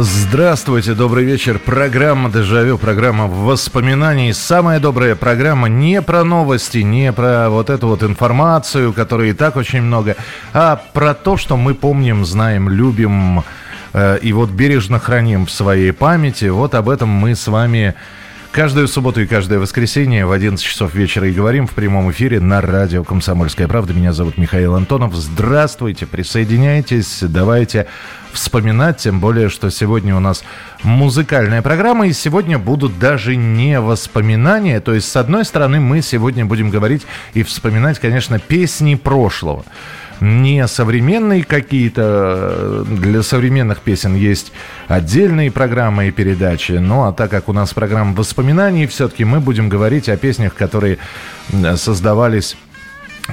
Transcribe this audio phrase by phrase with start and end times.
[0.00, 1.58] Здравствуйте, добрый вечер.
[1.58, 4.32] Программа «Дежавю», программа воспоминаний.
[4.32, 9.56] Самая добрая программа не про новости, не про вот эту вот информацию, которой и так
[9.56, 10.14] очень много,
[10.52, 13.42] а про то, что мы помним, знаем, любим
[13.92, 16.44] э, и вот бережно храним в своей памяти.
[16.44, 17.96] Вот об этом мы с вами
[18.50, 22.60] Каждую субботу и каждое воскресенье в 11 часов вечера и говорим в прямом эфире на
[22.60, 23.92] радио «Комсомольская правда».
[23.92, 25.14] Меня зовут Михаил Антонов.
[25.14, 27.86] Здравствуйте, присоединяйтесь, давайте
[28.32, 30.42] вспоминать, тем более, что сегодня у нас
[30.82, 36.44] музыкальная программа, и сегодня будут даже не воспоминания, то есть, с одной стороны, мы сегодня
[36.44, 39.64] будем говорить и вспоминать, конечно, песни прошлого
[40.20, 42.84] не современные какие-то.
[42.86, 44.52] Для современных песен есть
[44.88, 46.72] отдельные программы и передачи.
[46.72, 50.98] Ну, а так как у нас программа воспоминаний, все-таки мы будем говорить о песнях, которые
[51.76, 52.56] создавались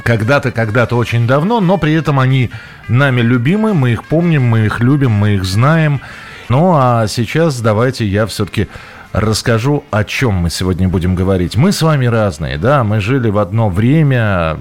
[0.03, 2.51] когда-то, когда-то очень давно, но при этом они
[2.87, 6.01] нами любимы, мы их помним, мы их любим, мы их знаем.
[6.49, 8.67] Ну а сейчас давайте я все-таки
[9.15, 11.55] расскажу, о чем мы сегодня будем говорить.
[11.55, 14.57] Мы с вами разные, да, мы жили в одно время,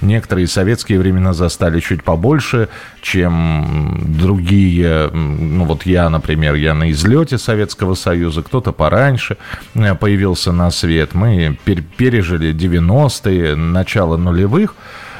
[0.00, 2.68] некоторые советские времена застали чуть побольше,
[3.00, 9.36] чем другие, ну вот я, например, я на излете Советского Союза, кто-то пораньше
[9.74, 14.74] э, появился на свет, мы пережили 90-е, начало нулевых,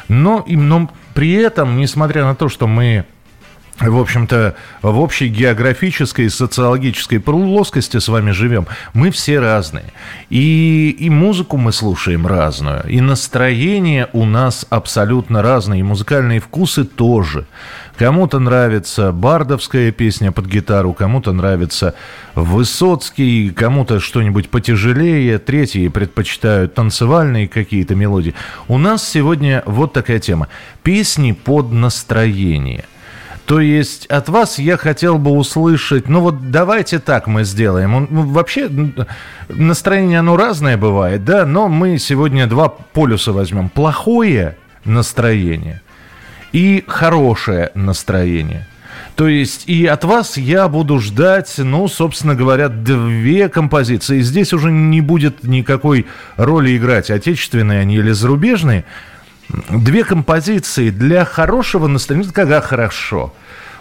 [0.08, 3.04] но, но при этом, несмотря на то, что мы
[3.80, 8.66] в общем-то, в общей географической и социологической плоскости с вами живем.
[8.92, 9.92] Мы все разные.
[10.28, 12.84] И, и музыку мы слушаем разную.
[12.86, 15.78] И настроение у нас абсолютно разное.
[15.78, 17.46] И музыкальные вкусы тоже.
[17.96, 21.94] Кому-то нравится бардовская песня под гитару, кому-то нравится
[22.34, 28.34] Высоцкий, кому-то что-нибудь потяжелее, третьи предпочитают танцевальные какие-то мелодии.
[28.68, 30.48] У нас сегодня вот такая тема.
[30.82, 32.84] Песни под настроение–
[33.50, 38.06] то есть от вас я хотел бы услышать, ну вот давайте так мы сделаем.
[38.08, 38.70] Ну, вообще
[39.48, 43.68] настроение оно разное бывает, да, но мы сегодня два полюса возьмем.
[43.68, 45.82] Плохое настроение
[46.52, 48.68] и хорошее настроение.
[49.16, 54.20] То есть и от вас я буду ждать, ну, собственно говоря, две композиции.
[54.20, 56.06] Здесь уже не будет никакой
[56.36, 58.84] роли играть, отечественные они или зарубежные.
[59.70, 62.30] Две композиции для хорошего настроения.
[62.32, 63.32] Когда хорошо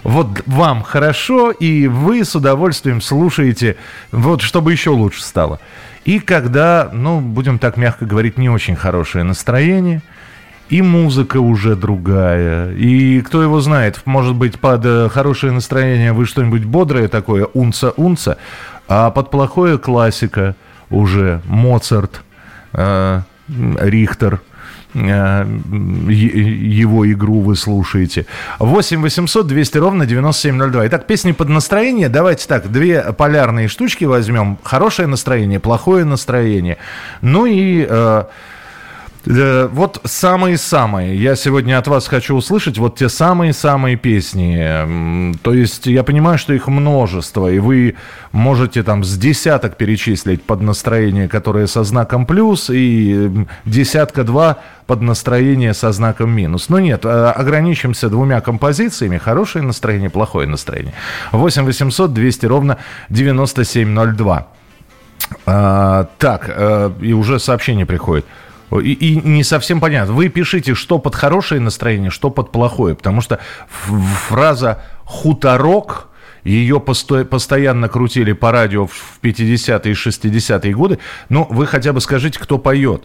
[0.03, 3.75] вот вам хорошо, и вы с удовольствием слушаете,
[4.11, 5.59] вот чтобы еще лучше стало.
[6.05, 10.01] И когда, ну, будем так мягко говорить, не очень хорошее настроение,
[10.69, 16.25] и музыка уже другая, и кто его знает, может быть, под э, хорошее настроение вы
[16.25, 18.37] что-нибудь бодрое такое, унца-унца,
[18.87, 20.55] а под плохое классика
[20.91, 22.21] уже Моцарт,
[22.73, 24.41] э, Рихтер,
[24.93, 28.25] его игру вы слушаете.
[28.59, 30.87] 8 800 200 ровно 9702.
[30.87, 32.09] Итак, песни под настроение.
[32.09, 34.57] Давайте так, две полярные штучки возьмем.
[34.63, 36.77] Хорошее настроение, плохое настроение.
[37.21, 37.85] Ну и...
[37.87, 38.23] Э, Э,
[39.25, 41.15] вот самые-самые.
[41.15, 45.35] Я сегодня от вас хочу услышать вот те самые-самые песни.
[45.41, 47.95] То есть я понимаю, что их множество, и вы
[48.31, 54.57] можете там с десяток перечислить под настроение, которое со знаком плюс, и десятка-два
[54.87, 56.69] под настроение со знаком минус.
[56.69, 59.17] Но нет, а, ограничимся двумя композициями.
[59.17, 60.93] Хорошее настроение, плохое настроение.
[61.31, 62.77] 8 800 200 ровно
[63.09, 64.47] 9702.
[65.45, 68.25] А, так, а, и уже сообщение приходит.
[68.71, 70.13] И, и не совсем понятно.
[70.13, 72.95] Вы пишите, что под хорошее настроение, что под плохое.
[72.95, 73.39] Потому что
[74.27, 76.09] фраза «хуторок»
[76.43, 77.25] ее посто...
[77.25, 80.99] постоянно крутили по радио в 50-е и 60-е годы.
[81.29, 83.03] Ну, вы хотя бы скажите, кто поет.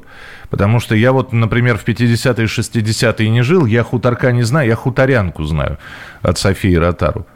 [0.51, 4.69] Потому что я вот, например, в 50-е и 60-е не жил, я хуторка не знаю,
[4.69, 5.79] я хуторянку знаю
[6.23, 7.27] от Софии Ротару.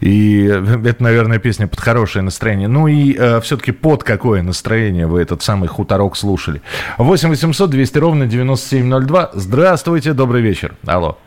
[0.00, 0.44] И
[0.84, 2.68] это, наверное, песня под хорошее настроение.
[2.68, 6.62] Ну и э, все-таки под какое настроение вы этот самый хуторок слушали?
[6.98, 9.30] 8 800 200 ровно 9702.
[9.34, 10.74] Здравствуйте, добрый вечер.
[10.86, 11.18] Алло.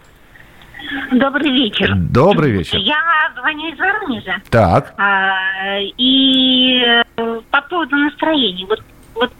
[1.11, 1.93] Добрый вечер.
[1.95, 2.77] Добрый вечер.
[2.77, 2.97] Я
[3.37, 4.41] звоню из Воронежа.
[4.49, 4.93] Так.
[4.97, 6.81] А, и
[7.17, 8.65] э, по поводу настроения.
[8.67, 8.81] Вот,
[9.15, 9.33] вот,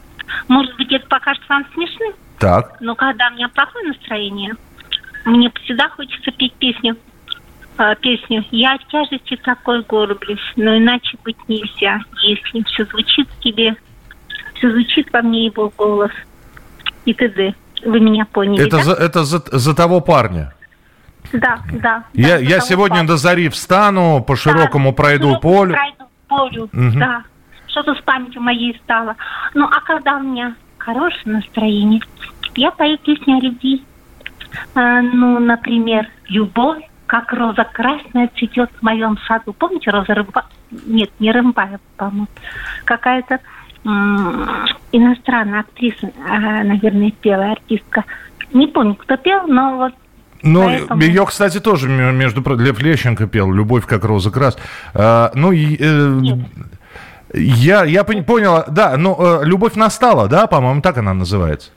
[0.47, 2.13] может быть, это покажется вам смешным.
[2.39, 2.77] Так.
[2.79, 4.55] Но когда у меня плохое настроение,
[5.25, 6.95] мне всегда хочется петь песню.
[7.77, 13.39] Э, песню «Я от тяжести такой горблюсь, но иначе быть нельзя, если все звучит в
[13.43, 13.75] тебе,
[14.55, 16.11] все звучит во мне его голос»
[17.05, 17.53] и т.д.
[17.85, 18.83] Вы меня поняли, Это, да?
[18.83, 20.53] за, это за, за того парня.
[21.31, 22.03] Да, да.
[22.13, 25.73] Я, да, я сегодня что- до зари встану, по Да, широкому пройду широкому полю.
[25.75, 26.99] Пройду полю, Мгм.
[26.99, 27.23] да.
[27.67, 29.15] Что-то с памятью моей стало.
[29.53, 32.01] Ну, а когда у меня хорошее настроение,
[32.55, 33.83] я пою песни о любви.
[34.73, 39.53] А, ну, например, «Любовь, как роза красная, цветет в моем саду».
[39.53, 40.43] Помните роза Рымба?
[40.85, 42.27] Нет, не Рымбаева, по-моему.
[42.85, 43.39] Какая-то
[44.91, 48.03] иностранная актриса, а, наверное, пела, артистка.
[48.53, 49.93] Не помню, кто пел, но вот
[50.43, 54.55] Ну, Поэтому- ее, кстати, тоже, между прочим, Лев Лещенко пел «Любовь как роза крас».
[54.93, 56.39] А, ну, и, э, Нет.
[57.33, 61.71] я, я пон- поняла, да, ну, э, «Любовь настала», да, по-моему, так она называется.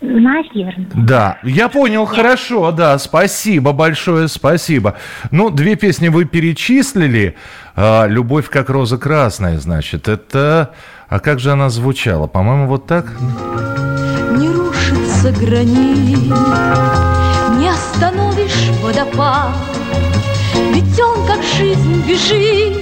[0.00, 0.86] Наверное.
[0.94, 4.96] Да, я понял, хорошо, да, спасибо большое, спасибо.
[5.30, 7.36] Ну, две песни вы перечислили.
[7.74, 10.72] А, «Любовь как роза красная», значит, это...
[11.08, 12.26] А как же она звучала?
[12.26, 13.12] По-моему, вот так?
[14.36, 16.18] Не рушится гранит,
[17.58, 19.54] не остановишь водопад.
[20.72, 22.76] Ведь он как жизнь бежит,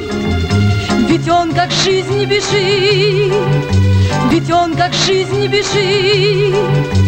[1.06, 3.34] ведь он как жизнь бежит,
[4.31, 7.04] ведь он как жизнь бежит.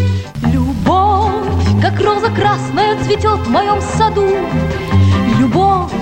[1.81, 4.27] Как роза красная, цветет в моем саду.
[5.39, 5.93] Любовь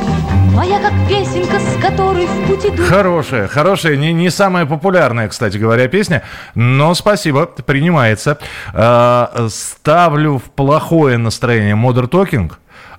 [0.55, 2.83] моя, как песенка, с которой в путь иду.
[2.85, 6.23] Хорошая, хорошая, не, не самая популярная, кстати говоря, песня,
[6.55, 8.39] но спасибо, принимается.
[8.73, 12.53] А, ставлю в плохое настроение Modern Talking,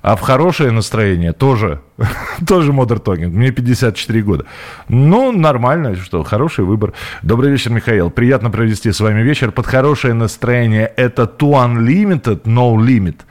[0.06, 1.80] а в хорошее настроение тоже,
[2.48, 3.30] тоже Modern Talking.
[3.30, 4.46] Мне 54 года.
[4.88, 6.94] Ну, нормально, что, хороший выбор.
[7.24, 8.12] Добрый вечер, Михаил.
[8.12, 9.52] Приятно провести с вами вечер.
[9.52, 13.22] Под хорошее настроение это To Unlimited, No Limit,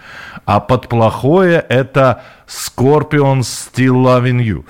[0.46, 4.64] а под плохое это Scorpions Still Loving You.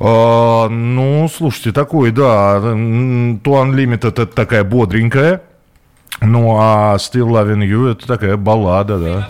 [0.00, 5.42] А, ну, слушайте, такой, да, To Unlimited это такая бодренькая,
[6.20, 9.28] ну, а Still Loving You это такая баллада, да.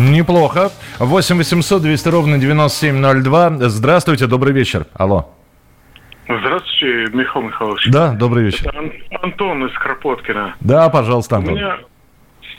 [0.00, 0.70] Неплохо.
[0.98, 3.68] 8 800 200 ровно 9702.
[3.68, 4.86] Здравствуйте, добрый вечер.
[4.94, 5.28] Алло.
[6.26, 7.86] Здравствуйте, Михаил Михайлович.
[7.90, 8.68] Да, добрый вечер.
[8.68, 8.92] Это Ан-
[9.22, 10.54] Антон из Кропоткина.
[10.60, 11.54] Да, пожалуйста, У Антон.
[11.54, 11.76] меня,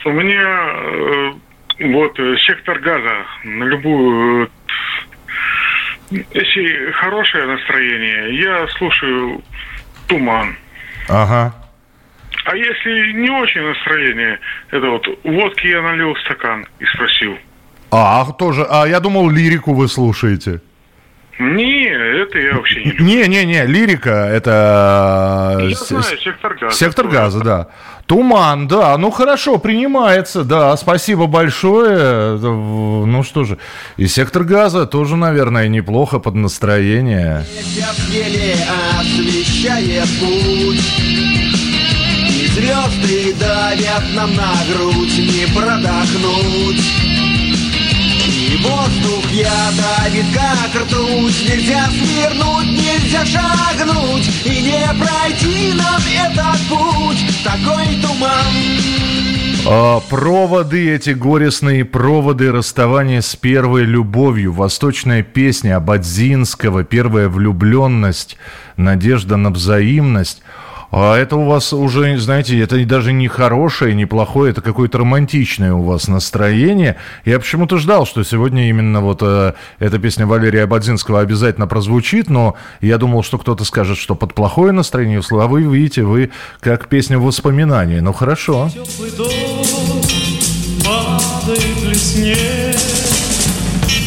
[0.04, 1.32] у меня
[1.80, 3.14] э, вот э, сектор газа
[3.44, 4.44] на любую...
[6.12, 9.42] э, Если хорошее настроение, я слушаю
[10.06, 10.54] туман.
[11.08, 11.54] Ага.
[12.44, 14.38] А если не очень настроение,
[14.70, 17.36] это вот водки я налил в стакан и спросил.
[17.90, 18.66] А, тоже.
[18.68, 20.60] А я думал, лирику вы слушаете.
[21.38, 23.04] Не, это я вообще не люблю.
[23.04, 25.58] Не-не-не, лирика это...
[25.60, 26.76] Я э, с- знаю, сектор газа.
[26.76, 27.68] Сектор газа, да.
[28.06, 32.36] Туман, да, ну хорошо, принимается, да, спасибо большое.
[32.38, 33.58] Ну что же,
[33.96, 37.44] и сектор газа тоже, наверное, неплохо под настроение.
[39.00, 41.11] Освещает путь
[42.90, 46.84] звезды давят нам на грудь Не продохнуть.
[48.26, 51.48] И воздух ядовит, как ртуть.
[51.48, 54.28] Нельзя свернуть, нельзя шагнуть.
[54.44, 57.24] И не пройти нам этот путь.
[57.44, 59.02] Такой туман.
[59.64, 64.52] А, проводы, эти горестные проводы расставания с первой любовью.
[64.52, 68.36] Восточная песня Абадзинского, первая влюбленность,
[68.76, 70.42] надежда на взаимность.
[70.92, 75.72] А это у вас уже, знаете, это даже не хорошее, не плохое, это какое-то романтичное
[75.72, 76.96] у вас настроение.
[77.24, 82.56] Я почему-то ждал, что сегодня именно вот э, эта песня Валерия Абадзинского обязательно прозвучит, но
[82.82, 86.30] я думал, что кто-то скажет, что под плохое настроение, а вы видите, вы
[86.60, 88.00] как песня воспоминаний.
[88.00, 88.70] Ну хорошо.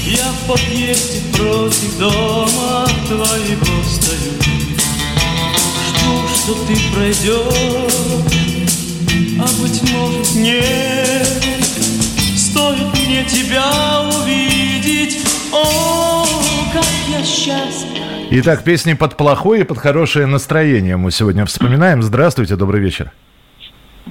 [0.06, 3.84] Я в подъезде против дома твоего
[6.53, 8.23] ты пройдешь,
[9.39, 11.43] а быть может нет
[12.37, 13.63] Стоит мне тебя
[14.21, 16.23] увидеть, о,
[16.71, 22.01] как я счастлив Итак, песни под плохое и под хорошее настроение мы сегодня вспоминаем.
[22.01, 23.11] Здравствуйте, добрый вечер.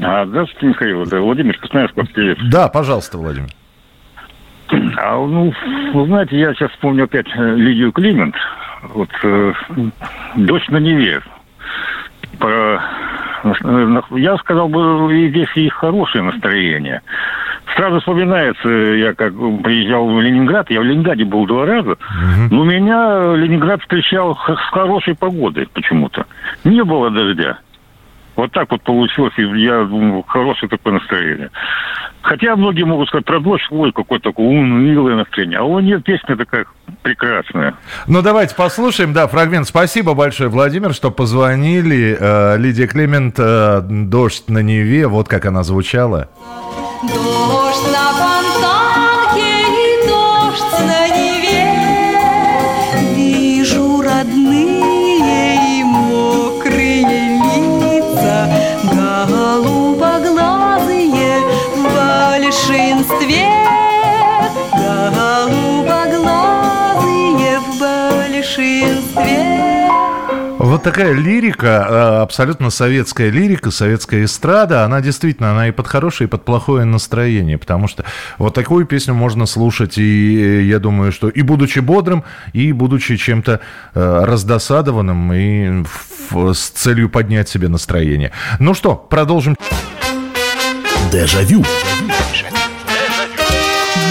[0.01, 1.03] А, здравствуйте, Михаил.
[1.03, 2.39] Это Владимир Красноярск, привет.
[2.49, 3.51] Да, пожалуйста, Владимир.
[4.97, 5.53] А, ну,
[5.93, 8.35] вы знаете, я сейчас вспомню опять э, Лидию Климент.
[8.83, 9.53] Вот э,
[10.37, 11.21] «Дочь на Неве».
[12.39, 12.81] Про-
[14.11, 17.03] Я сказал бы, здесь и хорошее настроение.
[17.77, 21.97] сразу вспоминается, я как приезжал в Ленинград, я в Ленинграде был два раза,
[22.51, 26.25] но меня Ленинград встречал с хорошей погодой почему-то.
[26.65, 27.59] Не было дождя.
[28.37, 31.51] Вот так вот получилось, и я думаю, хорошее такое настроение.
[32.23, 35.59] Хотя многие могут сказать про дождь, ой, какое такое унылое настроение.
[35.59, 36.65] А у нет, песня такая
[37.03, 37.75] прекрасная.
[38.07, 39.69] Ну, давайте послушаем, да, фрагмент.
[39.69, 42.17] Спасибо большое, Владимир, что позвонили.
[42.19, 46.29] Э, Лидия Клемент, э, «Дождь на Неве», вот как она звучала.
[47.03, 48.24] Дождь на
[70.75, 76.27] Вот такая лирика, э, абсолютно советская лирика, советская эстрада, она действительно, она и под хорошее,
[76.27, 78.05] и под плохое настроение, потому что
[78.39, 83.17] вот такую песню можно слушать, и э, я думаю, что и будучи бодрым, и будучи
[83.17, 83.61] чем-то
[83.95, 85.85] э, раздосадованным, и
[86.53, 88.33] с целью поднять себе настроение.
[88.59, 89.55] Ну что, продолжим.
[91.13, 91.65] Дежавю.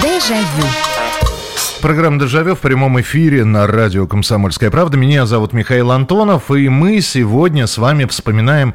[0.00, 0.93] Дежавю.
[1.84, 4.96] Программа «Дежавю» в прямом эфире на радио «Комсомольская правда».
[4.96, 8.74] Меня зовут Михаил Антонов, и мы сегодня с вами вспоминаем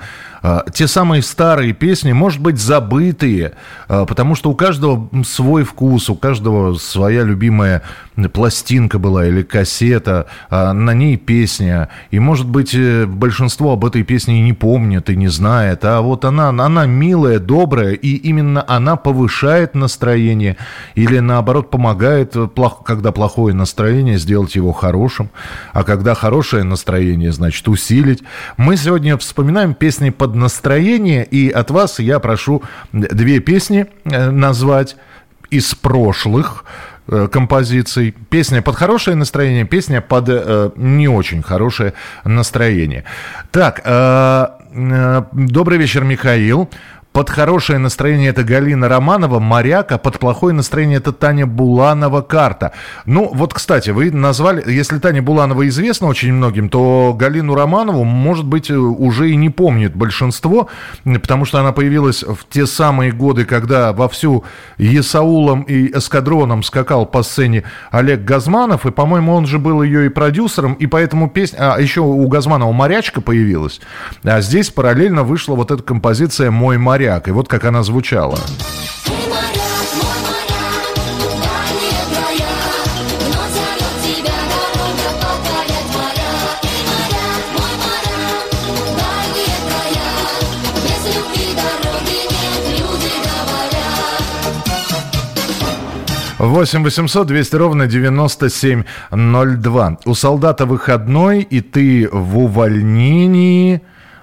[0.74, 3.54] те самые старые песни, может быть, забытые,
[3.88, 7.84] а, потому что у каждого свой вкус, у каждого своя любимая
[8.28, 14.04] пластинка была или кассета, а, на ней песня, и, может быть, э, большинство об этой
[14.04, 18.64] песне и не помнит, и не знает, а вот она, она милая, добрая, и именно
[18.68, 20.58] она повышает настроение
[20.96, 22.48] или, наоборот, помогает, э,
[22.86, 25.30] когда плохое настроение, сделать его хорошим,
[25.74, 28.22] а когда хорошее настроение, значит, усилить.
[28.58, 34.96] Мы сегодня вспоминаем песни под настроение, и от вас я прошу две песни э, назвать
[35.50, 36.66] из прошлых
[37.08, 38.16] э, композиций.
[38.30, 41.94] Песня под хорошее настроение, песня под э, не очень хорошее
[42.24, 43.04] настроение.
[43.52, 46.70] Так, э, э, добрый вечер, Михаил.
[47.12, 52.72] Под хорошее настроение это Галина Романова, моряк, а под плохое настроение это Таня Буланова, карта.
[53.06, 58.46] Ну, вот, кстати, вы назвали, если Таня Буланова известна очень многим, то Галину Романову, может
[58.46, 60.70] быть, уже и не помнит большинство,
[61.04, 64.44] потому что она появилась в те самые годы, когда вовсю
[64.78, 70.10] Есаулом и эскадроном скакал по сцене Олег Газманов, и, по-моему, он же был ее и
[70.10, 71.74] продюсером, и поэтому песня...
[71.74, 73.82] А еще у Газманова «Морячка» появилась,
[74.24, 78.38] а здесь параллельно вышла вот эта композиция «Мой моряк», и вот как она звучала.
[96.40, 99.98] Восемь 800 200 ровно 9702.
[100.06, 103.82] У солдата выходной, и ты в увольнении.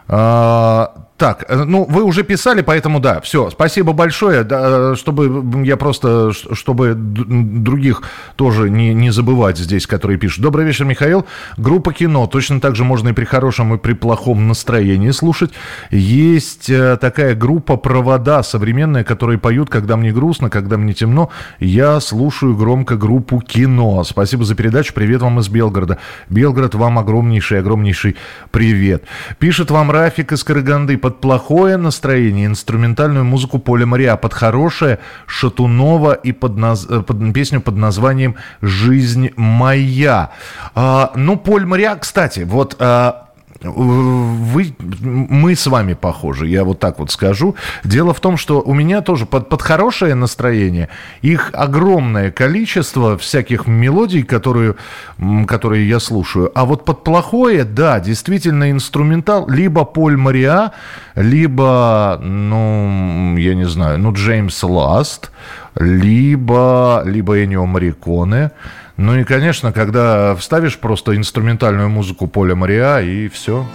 [0.09, 5.77] А, так, э, ну, вы уже писали, поэтому да, все, спасибо большое, да, чтобы я
[5.79, 8.03] просто, чтобы других
[8.37, 10.43] тоже не, не забывать здесь, которые пишут.
[10.43, 11.25] Добрый вечер, Михаил.
[11.57, 15.53] Группа кино, точно так же можно и при хорошем, и при плохом настроении слушать.
[15.91, 21.31] Есть э, такая группа «Провода» современная, которые поют, когда мне грустно, когда мне темно.
[21.61, 24.05] Я слушаю громко группу кино.
[24.05, 25.99] Спасибо за передачу, привет вам из Белгорода.
[26.29, 28.17] Белгород, вам огромнейший, огромнейший
[28.51, 29.05] привет.
[29.39, 30.99] Пишет вам Рафик из Караганды.
[30.99, 37.33] Под плохое настроение инструментальную музыку Поля Мария, под хорошее Шатунова и под, наз- э, под
[37.33, 40.33] песню под названием «Жизнь моя».
[40.75, 42.76] А, ну, Поль Мария, кстати, вот...
[42.79, 43.25] а,
[43.63, 47.55] вы, мы с вами похожи, я вот так вот скажу.
[47.85, 50.89] Дело в том, что у меня тоже под, под хорошее настроение
[51.23, 54.75] их огромное количество всяких мелодий, которые,
[55.47, 56.51] которые я слушаю.
[56.55, 60.73] А вот под плохое, да, действительно инструментал, либо Поль Мариа,
[61.15, 65.31] либо, ну, я не знаю, ну, Джеймс Ласт,
[65.78, 68.50] либо, либо Энио Мариконе.
[68.97, 73.66] Ну и, конечно, когда вставишь просто инструментальную музыку Поля Мариа, и все.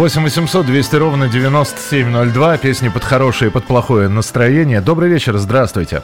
[0.00, 2.56] Восемь 800 200 ровно 9702.
[2.56, 4.80] Песни под хорошее и под плохое настроение.
[4.80, 6.00] Добрый вечер, здравствуйте.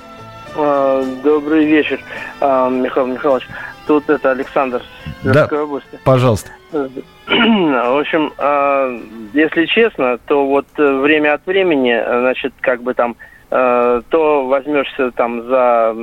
[0.55, 1.99] А, Добрый вечер,
[2.39, 3.49] а, Михаил Михайлович.
[3.87, 4.83] тут это Александр
[5.25, 5.49] Да.
[5.51, 5.99] Области.
[6.05, 6.51] Пожалуйста.
[6.73, 9.01] В общем, а,
[9.33, 13.17] если честно, то вот э, время от времени, э, значит, как бы там,
[13.51, 15.97] э, то возьмешься там за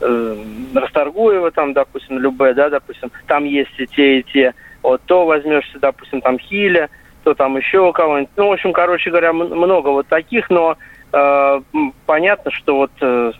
[0.00, 0.36] э,
[0.74, 4.54] Расторгуева, там, допустим, Любе, да, допустим, там есть и те, и те,
[4.86, 6.88] вот, то возьмешься, допустим, там Хиля,
[7.24, 8.30] то там еще кого-нибудь.
[8.36, 10.76] Ну, в общем, короче говоря, много вот таких, но
[11.12, 11.60] э,
[12.06, 13.32] понятно, что вот, э,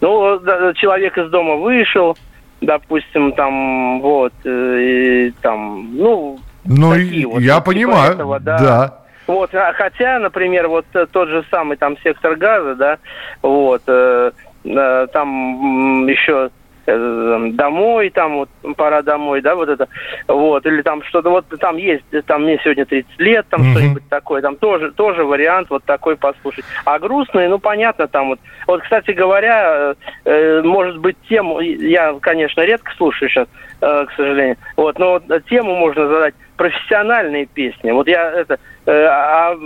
[0.00, 0.40] ну,
[0.74, 2.16] человек из дома вышел,
[2.60, 8.12] допустим, там, вот, э, и там, ну, Ну, такие вот, я вот типа понимаю.
[8.12, 8.58] этого, да.
[8.58, 8.98] да.
[9.26, 12.98] Вот, а хотя, например, вот э, тот же самый там сектор газа, да,
[13.42, 14.30] вот, э,
[14.64, 16.50] э, там еще
[16.86, 19.88] домой, там вот пора домой, да, вот это,
[20.28, 23.70] вот, или там что-то, вот там есть, там мне сегодня 30 лет, там Мгм.
[23.72, 26.64] что-нибудь такое, там тоже, тоже вариант вот такой послушать.
[26.84, 32.14] А грустный, ну, понятно, там вот, вот, кстати говоря, э, э, может быть, тему, я,
[32.20, 33.48] конечно, редко слушаю сейчас,
[33.80, 37.90] э, к сожалению, вот, но вот тему можно задать профессиональные песни.
[37.90, 39.56] Вот я это э, а, э,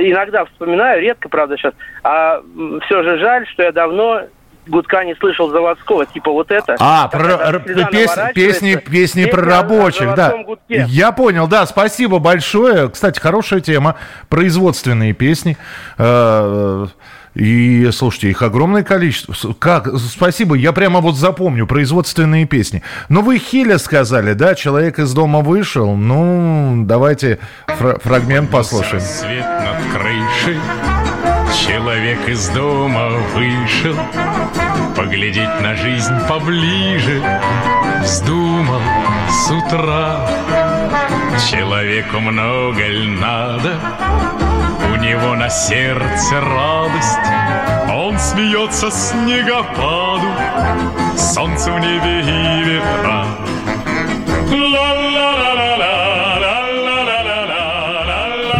[0.00, 2.40] иногда вспоминаю, редко, правда, сейчас, а
[2.86, 4.22] все же жаль, что я давно
[4.66, 6.76] гудка не слышал заводского, типа вот это.
[6.78, 10.34] А, про, пес- песни, песни про рабочих, да.
[10.44, 10.84] гудке.
[10.88, 12.88] Я понял, да, спасибо большое.
[12.88, 13.96] Кстати, хорошая тема.
[14.28, 15.56] Производственные песни.
[15.98, 16.86] Э,
[17.34, 19.54] И, слушайте, их огромное количество.
[19.54, 19.88] Как?
[19.98, 22.82] Спасибо, я прямо вот запомню производственные песни.
[23.08, 24.54] Но вы Хиля сказали, да?
[24.54, 25.96] Человек из дома вышел.
[25.96, 27.38] Ну, давайте
[27.68, 29.00] фра- фрагмент послушаем.
[29.00, 30.58] Свет над крышей,
[31.66, 33.96] Человек из дома вышел
[34.96, 37.22] Поглядеть на жизнь поближе.
[38.02, 38.80] Вздумал
[39.28, 40.28] с утра.
[41.50, 43.78] Человеку много ль надо?
[44.92, 47.18] У него на сердце радость.
[47.94, 50.28] Он смеется снегопаду.
[51.16, 53.24] Солнце в небе и ветра.
[54.50, 55.01] Ла-ла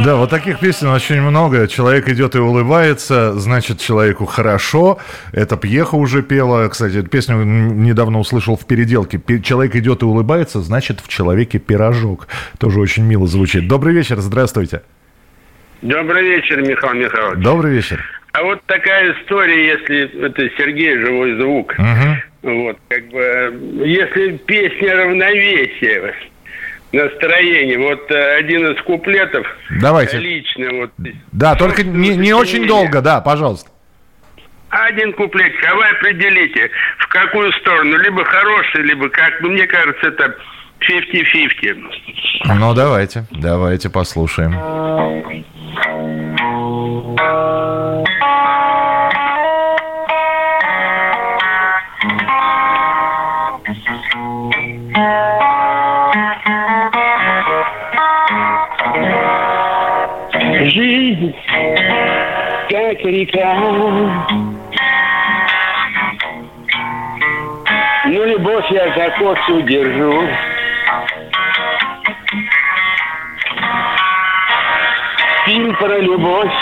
[0.04, 1.68] Да, вот таких песен очень много.
[1.68, 4.98] Человек идет и улыбается, значит, человеку хорошо.
[5.32, 6.68] Это Пьеха уже пела.
[6.68, 9.18] Кстати, эту песню недавно услышал в переделке.
[9.18, 12.26] Пе- Человек идет и улыбается, значит, в человеке пирожок.
[12.58, 13.68] Тоже очень мило звучит.
[13.68, 14.82] Добрый вечер, здравствуйте.
[15.82, 17.44] Добрый вечер, Михаил Михайлович.
[17.44, 18.04] Добрый вечер.
[18.32, 21.74] А вот такая история, если это Сергей живой звук.
[21.78, 22.22] Мгм.
[22.42, 23.52] Вот, как бы, э,
[23.84, 26.14] если песня равновесия,
[26.92, 29.46] настроение, вот э, один из куплетов
[29.80, 30.18] Давайте.
[30.18, 30.90] лично вот.
[31.32, 33.70] Да, только не, не очень долго, да, пожалуйста.
[34.68, 40.08] Один куплетик, а вы определите, в какую сторону, либо хороший, либо как, ну, мне кажется,
[40.08, 40.34] это
[40.80, 41.92] 50-50.
[42.46, 44.52] Ну, давайте, давайте послушаем.
[63.04, 63.54] Река,
[68.06, 70.28] ну, любовь я за косу держу.
[75.44, 76.52] Фильм про любовь.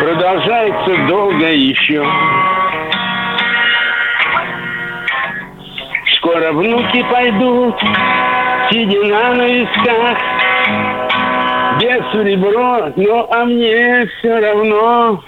[0.00, 2.06] Продолжается долго еще.
[6.16, 7.78] Скоро внуки пойдут,
[8.70, 10.18] седина на висках.
[11.86, 15.22] Без серебро, но а мне все равно.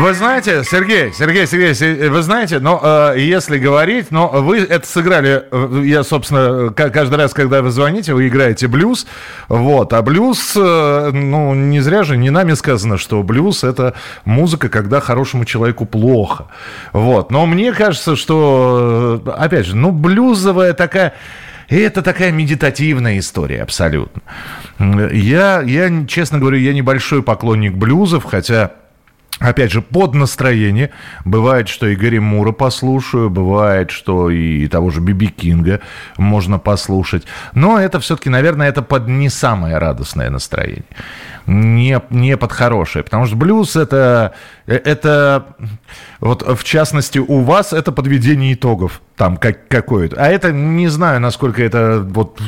[0.00, 2.80] Вы знаете, Сергей, Сергей, Сергей, Се- вы знаете, но
[3.14, 7.70] э, если говорить, но вы это сыграли, э, я, собственно, ка- каждый раз, когда вы
[7.70, 9.06] звоните, вы играете блюз,
[9.48, 14.68] вот, а блюз, э, ну, не зря же, не нами сказано, что блюз это музыка,
[14.68, 16.46] когда хорошему человеку плохо,
[16.92, 21.14] вот, но мне кажется, что, э, опять же, ну, блюзовая такая...
[21.68, 24.22] И это такая медитативная история абсолютно.
[24.78, 28.70] Я, я, честно говорю, я небольшой поклонник блюзов, хотя
[29.38, 30.90] Опять же, под настроение.
[31.24, 35.80] Бывает, что и Мура послушаю, бывает, что и того же Биби Кинга
[36.16, 37.24] можно послушать.
[37.54, 40.84] Но это все-таки, наверное, это под не самое радостное настроение.
[41.46, 43.04] Не, не под хорошее.
[43.04, 44.34] Потому что блюз это,
[44.66, 45.46] э, это,
[46.20, 50.16] вот в частности, у вас это подведение итогов там как, какое-то.
[50.18, 52.40] А это не знаю, насколько это вот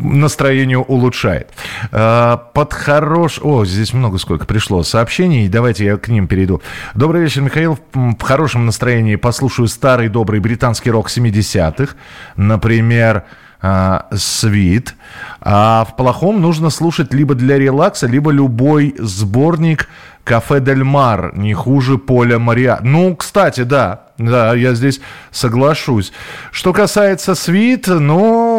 [0.00, 1.50] настроение улучшает.
[1.92, 3.40] А, Под хорош...
[3.42, 5.48] О, здесь много сколько пришло сообщений.
[5.48, 6.62] Давайте я к ним перейду.
[6.94, 7.78] Добрый вечер, Михаил.
[7.92, 11.94] В хорошем настроении послушаю старый добрый британский рок 70-х.
[12.36, 13.24] Например,
[13.62, 14.94] а, «Свит».
[15.40, 19.88] А в плохом нужно слушать либо для релакса, либо любой сборник
[20.24, 22.78] «Кафе Дель Мар», не хуже «Поля Мариа».
[22.82, 26.12] Ну, кстати, да, да, я здесь соглашусь.
[26.52, 28.49] Что касается «Свит», ну,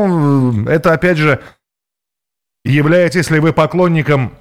[0.67, 1.39] это, опять же,
[2.63, 4.34] являетесь ли вы поклонником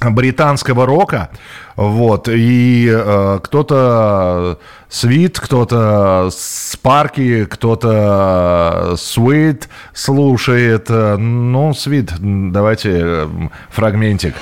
[0.00, 1.30] британского рока,
[1.76, 13.28] вот, и э, кто-то свит, кто-то спарки, кто-то свит слушает, э, ну, свит, давайте э,
[13.70, 14.34] фрагментик.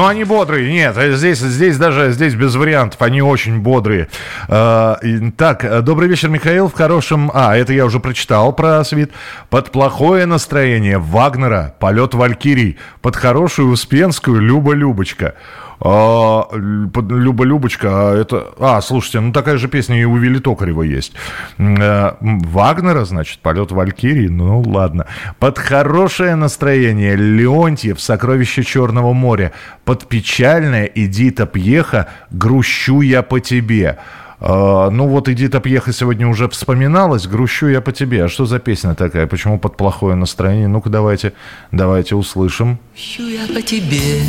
[0.00, 4.08] Но они бодрые, нет, э, здесь, здесь даже здесь без вариантов, они очень бодрые.
[4.48, 7.30] И- так, э, добрый вечер, Михаил, в хорошем...
[7.34, 9.12] А, это я уже прочитал про свит.
[9.50, 15.34] Под плохое настроение Вагнера, полет Валькирий, под хорошую Успенскую Люба-Любочка.
[15.82, 18.48] А, Л- под- Люба-Любочка, а это...
[18.58, 21.12] А, слушайте, ну такая же песня и у Вилли Токарева есть.
[21.58, 21.76] М,
[22.20, 25.06] Вагнера, значит, полет Валькирии, ну ладно.
[25.38, 29.52] Под хорошее настроение Леонтьев, сокровище Черного моря.
[29.86, 33.96] Под печальное Эдита Пьеха, грущу я по тебе.
[34.38, 38.24] А, ну вот Эдита Пьеха сегодня уже вспоминалась, грущу я по тебе.
[38.24, 39.26] А что за песня такая?
[39.26, 40.68] Почему под плохое настроение?
[40.68, 41.32] Ну-ка давайте,
[41.72, 42.78] давайте услышим.
[42.94, 44.20] Ищу я по тебе,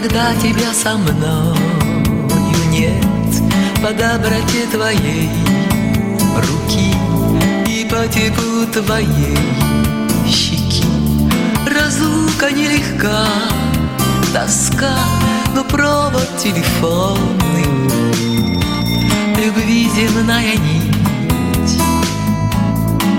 [0.00, 1.54] когда тебя со мною
[2.70, 3.04] нет,
[3.82, 5.28] по доброте твоей
[6.36, 6.94] руки
[7.66, 9.36] и по теплу твоей
[10.26, 10.84] щеки.
[11.66, 13.26] Разлука нелегка,
[14.32, 14.96] тоска,
[15.54, 17.66] но провод телефонный,
[19.36, 21.78] любви земная нить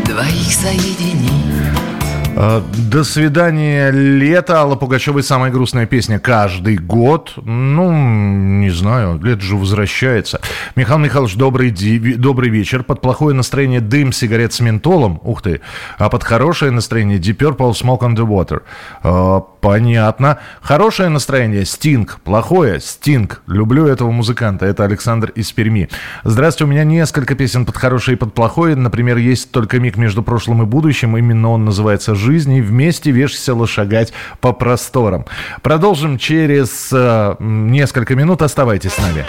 [0.06, 1.91] двоих соединит.
[2.34, 4.60] А, До свидания, лето.
[4.60, 7.34] Алла Пугачевой самая грустная песня каждый год.
[7.44, 10.40] Ну, не знаю, лето же возвращается.
[10.76, 12.84] Михаил Михайлович, добрый, ди- добрый вечер.
[12.84, 15.20] Под плохое настроение дым сигарет с ментолом.
[15.24, 15.62] Ух ты.
[15.98, 19.42] А под хорошее настроение Deep Purple Smoke on the Water.
[19.62, 20.40] Понятно.
[20.62, 22.20] Хорошее настроение Стинг.
[22.24, 23.44] Плохое Стинг.
[23.46, 24.66] Люблю этого музыканта.
[24.66, 25.88] Это Александр из Перми.
[26.24, 28.76] Здравствуйте, у меня несколько песен под хорошее и под плохое.
[28.76, 31.16] Например, есть только миг между прошлым и будущим.
[31.16, 32.54] Именно он называется «Жизнь».
[32.54, 35.26] И вместе вешайся шагать по просторам.
[35.62, 38.42] Продолжим через э, несколько минут.
[38.42, 39.26] Оставайтесь с нами.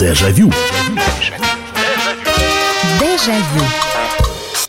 [0.00, 0.50] Дежавю.
[2.98, 3.91] Дежавю.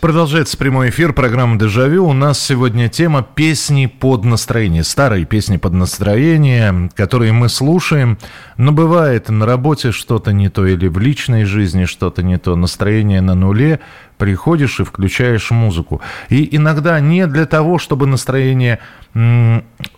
[0.04, 2.06] Продолжается прямой эфир программы «Дежавю».
[2.06, 4.84] У нас сегодня тема «Песни под настроение».
[4.84, 8.18] Старые песни под настроение, которые мы слушаем.
[8.58, 12.58] Но бывает на работе что-то не то или в личной жизни что-то не то.
[12.58, 13.80] Настроение на нуле.
[14.18, 16.02] Приходишь и включаешь музыку.
[16.28, 18.80] И иногда не для того, чтобы настроение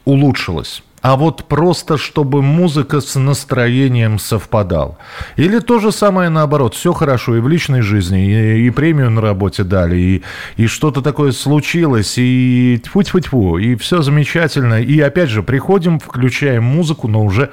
[0.06, 4.98] улучшилось а вот просто чтобы музыка с настроением совпадала.
[5.36, 9.22] Или то же самое наоборот, все хорошо и в личной жизни, и, и премию на
[9.22, 10.24] работе дали, и,
[10.58, 14.82] и что-то такое случилось, и тьфу тьфу тьфу и все замечательно.
[14.82, 17.52] И опять же, приходим, включаем музыку, но уже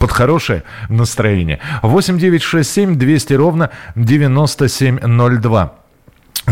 [0.00, 1.60] под хорошее настроение.
[1.82, 5.79] 8 9 6 7 200 ровно 9702.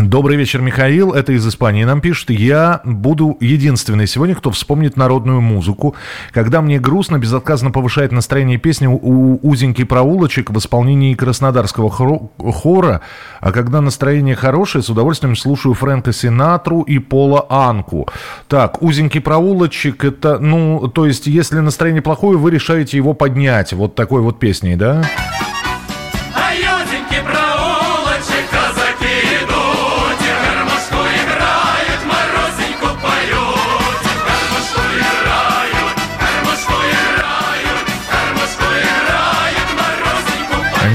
[0.01, 1.11] Добрый вечер, Михаил.
[1.11, 2.29] Это из Испании нам пишет.
[2.29, 5.93] Я буду единственный сегодня, кто вспомнит народную музыку.
[6.31, 13.01] Когда мне грустно, безотказно повышает настроение песни у «Узенький проулочек» в исполнении краснодарского хора.
[13.41, 18.07] А когда настроение хорошее, с удовольствием слушаю Фрэнка Синатру и Пола Анку.
[18.47, 23.73] Так, «Узенький проулочек» это, ну, то есть, если настроение плохое, вы решаете его поднять.
[23.73, 25.01] Вот такой вот песней, да?
[25.01, 25.48] А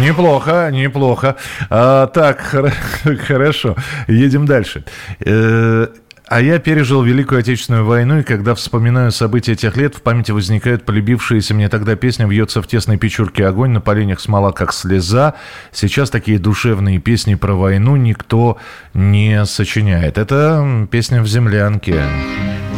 [0.05, 1.37] Неплохо, неплохо.
[1.71, 2.73] А, так, хор-
[3.27, 3.77] хорошо.
[4.09, 4.85] Едем дальше.
[5.21, 5.87] Э,
[6.27, 10.85] А я пережил Великую Отечественную войну, и когда вспоминаю события тех лет, в памяти возникает
[10.87, 15.35] полюбившаяся мне тогда песня «Вьется в тесной печурке огонь, на поленях смола, как слеза».
[15.71, 18.57] Сейчас такие душевные песни про войну никто
[18.95, 20.17] не сочиняет.
[20.17, 22.03] Это песня в землянке.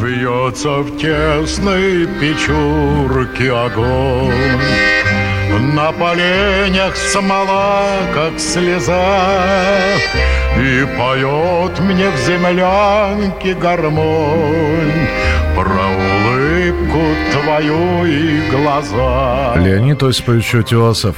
[0.03, 4.33] Вьется в тесной печурке огонь,
[5.49, 9.97] На поленях смола, как слеза,
[10.59, 15.07] И поет мне в землянке гармонь
[15.55, 17.01] Про улыбку
[17.33, 19.55] твою и глаза.
[19.57, 21.17] Леонид Осипович Утесов.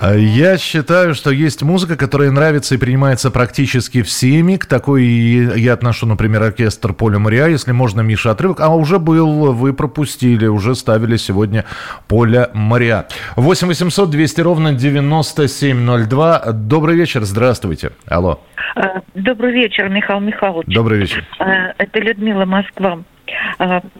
[0.00, 4.56] А Я считаю, что есть музыка, которая нравится и принимается практически всеми.
[4.56, 8.60] К такой я отношу, например, оркестр Поля Мариа, если можно, Миша, отрывок.
[8.60, 11.64] А уже был, вы пропустили, уже ставили сегодня
[12.08, 13.06] Поля Мариа.
[13.36, 16.52] 8 800 200 ровно 9702.
[16.52, 17.92] Добрый вечер, здравствуйте.
[18.08, 18.40] Алло.
[18.76, 20.74] А, Добрый вечер, Михаил Михайлович.
[20.74, 21.24] Добрый вечер.
[21.38, 22.98] А, Это Людмила Москва.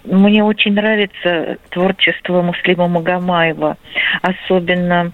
[0.04, 3.76] Мне очень нравится творчество Муслима Магомаева,
[4.22, 5.12] особенно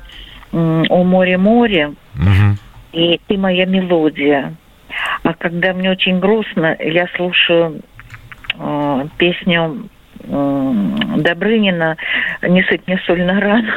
[0.52, 1.94] «О море-море»
[2.92, 4.54] и «Ты моя мелодия».
[5.22, 7.82] А когда мне очень грустно, я слушаю
[8.58, 9.88] э, песню
[10.22, 11.96] Добрынина
[12.42, 13.72] «Не сыпь мне соль на рану».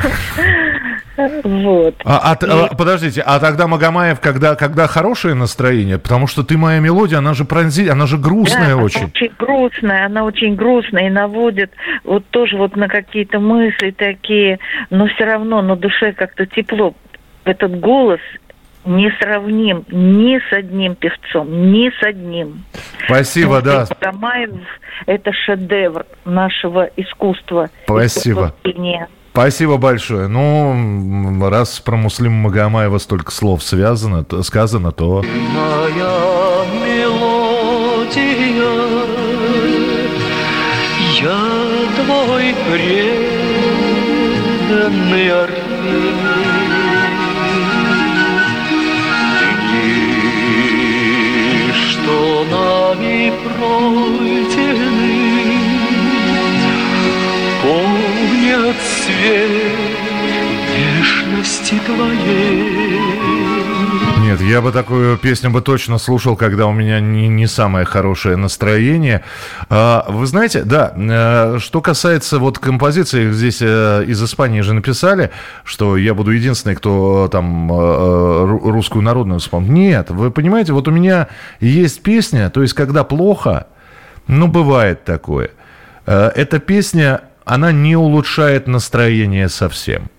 [1.43, 1.95] Вот.
[2.05, 6.79] А, а а, подождите, а тогда Магомаев, когда, когда хорошее настроение, потому что ты моя
[6.79, 9.05] мелодия, она же пронзи, она же грустная Да, она очень.
[9.05, 11.71] очень грустная, она очень грустная и наводит
[12.03, 16.95] вот тоже вот на какие-то мысли такие, но все равно на душе как-то тепло.
[17.45, 18.21] Этот голос
[18.85, 22.65] не сравним ни с одним певцом, ни с одним.
[23.05, 23.87] Спасибо, да.
[23.89, 24.51] Магомаев–
[25.05, 27.69] это шедевр нашего искусства.
[27.85, 28.53] Спасибо.
[28.63, 29.07] искусства.
[29.31, 30.27] Спасибо большое.
[30.27, 35.23] Ну, раз про Муслима Магомаева столько слов связано, то- сказано, то...
[35.23, 38.21] Моя мелодия,
[41.19, 41.39] я
[41.95, 43.33] твой преданный
[44.73, 45.72] Дни,
[60.73, 62.73] нежности твоей.
[64.23, 68.37] Нет, я бы такую песню бы точно слушал, когда у меня не, не самое хорошее
[68.37, 69.23] настроение.
[69.69, 75.29] А, вы знаете, да, э, что касается вот композиции, здесь э, из Испании же написали,
[75.65, 79.69] что я буду единственный, кто там э, ру- русскую народную вспомнит.
[79.69, 81.27] Нет, вы понимаете, вот у меня
[81.59, 83.67] есть песня, то есть когда плохо,
[84.27, 85.49] ну, бывает такое.
[86.05, 90.09] Эта песня, она не улучшает настроение совсем.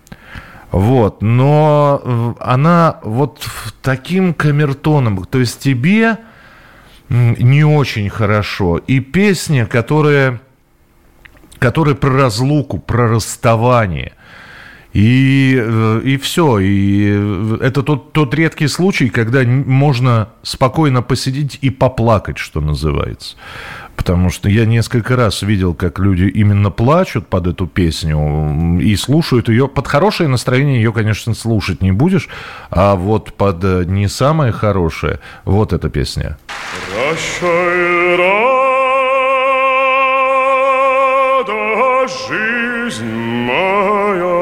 [0.70, 3.46] Вот, но э, она вот
[3.80, 6.18] таким камертоном, то есть тебе
[7.08, 8.78] не очень хорошо.
[8.78, 10.40] И песня, которая,
[11.60, 14.14] которая про разлуку, про расставание.
[14.92, 16.58] И, э, и все.
[16.58, 23.36] И э, это тот, тот редкий случай, когда можно спокойно посидеть и поплакать, что называется.
[24.04, 29.48] Потому что я несколько раз видел, как люди именно плачут под эту песню и слушают
[29.48, 29.66] ее.
[29.66, 32.28] Под хорошее настроение ее, конечно, слушать не будешь,
[32.68, 36.36] а вот под э, не самое хорошее, вот эта песня.
[36.92, 38.84] Прощай, рада
[42.28, 44.34] жизнь моя.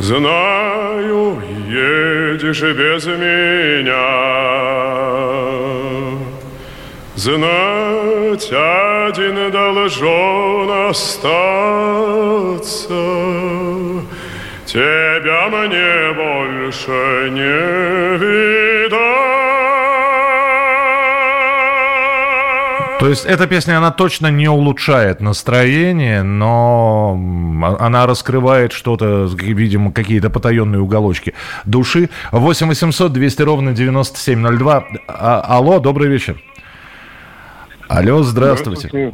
[0.00, 1.41] Знаю,
[2.32, 3.92] едешь без меня.
[7.14, 12.14] Знать один должен остаться.
[14.66, 19.41] Тебя мне больше не видать.
[23.12, 27.18] Есть эта песня, она точно не улучшает настроение, но
[27.62, 32.10] а- она раскрывает что-то, видимо, какие-то потаенные уголочки души.
[32.32, 34.84] 8 800 200 ровно 9702.
[35.08, 36.42] А- алло, добрый вечер.
[37.88, 39.12] Алло, здравствуйте.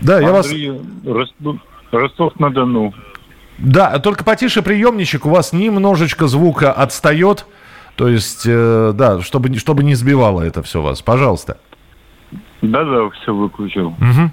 [0.00, 0.46] Да, я вас...
[0.46, 1.60] Андрей, Ростов-
[1.92, 2.92] Ростов-на-Дону.
[3.58, 7.46] Да, только потише приемничек, у вас немножечко звука отстает.
[7.96, 11.00] То есть, э, да, чтобы, чтобы не сбивало это все вас.
[11.00, 11.58] Пожалуйста.
[12.62, 13.94] Да-да, все выключил.
[13.98, 14.30] Мгм.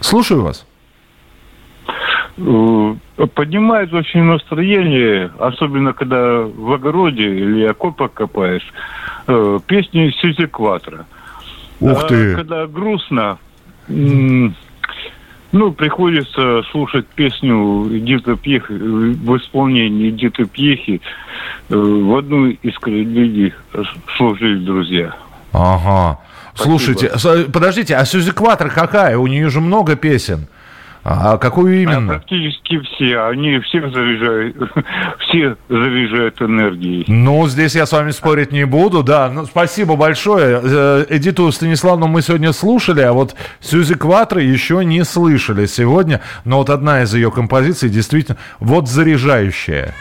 [0.00, 0.66] Слушаю вас.
[2.38, 2.94] Э,
[3.34, 8.66] Поднимает очень настроение, особенно когда в огороде или окопах копаешь,
[9.26, 11.04] э, песни Сьюзи Кватро.
[11.80, 12.34] Ух А ты.
[12.34, 13.38] Когда грустно,
[13.88, 21.00] ну, приходится слушать песню Эдита Пьехи, в исполнении Эдиты Пьехи
[21.68, 23.52] э, в одну из комедий
[24.16, 25.14] «Слушали друзья».
[25.52, 26.18] Ага.
[26.54, 29.16] Слушайте, с- подождите, а Сьюзи Кватро какая?
[29.18, 30.46] У нее же много песен.
[31.04, 32.12] А какую А именно?
[32.12, 34.56] практически все, они всех заряжают,
[35.18, 37.04] все заряжают энергией.
[37.08, 39.28] Ну, здесь я с вами спорить не буду, да.
[39.28, 40.60] Ну, спасибо большое.
[40.62, 46.20] Э, Эдиту Станиславну мы сегодня слушали, а вот Сьюзи Кватро еще не слышали сегодня.
[46.44, 49.94] Но вот одна из ее композиций действительно вот заряжающая.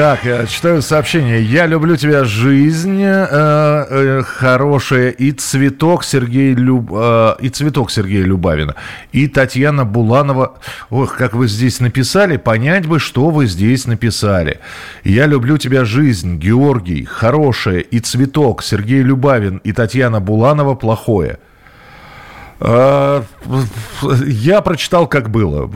[0.00, 1.42] Так, я читаю сообщение.
[1.42, 6.90] Я люблю тебя, жизнь э, э, хорошая и цветок Сергея Люб...
[6.90, 8.76] э, и цветок Сергея Любавина
[9.12, 10.54] и Татьяна Буланова.
[10.88, 14.60] Ох, как вы здесь написали, понять бы, что вы здесь написали.
[15.04, 21.40] Я люблю тебя, жизнь, Георгий, хорошая и цветок Сергей Любавин и Татьяна Буланова плохое.
[22.60, 23.24] А,
[24.26, 25.70] Я прочитал, как было.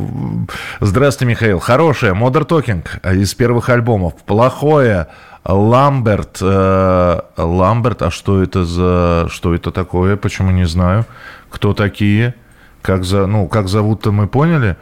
[0.81, 1.59] Здравствуйте, Михаил.
[1.59, 2.13] Хорошее.
[2.13, 4.15] Modern Talking из первых альбомов.
[4.27, 5.09] Плохое.
[5.47, 6.39] Ламберт.
[6.41, 8.03] э, Ламберт.
[8.03, 9.27] А что это за...
[9.31, 10.17] Что это такое?
[10.17, 11.07] Почему не знаю.
[11.51, 12.35] Кто такие?
[12.83, 13.27] Как, за...
[13.27, 14.77] ну, как зовут-то мы поняли?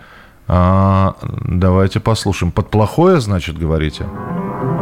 [0.48, 2.52] А, давайте послушаем.
[2.52, 4.04] Под плохое, значит, говорите?
[4.04, 4.81] Ух.